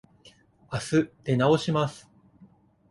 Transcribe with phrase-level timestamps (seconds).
[0.71, 2.09] あす出直します。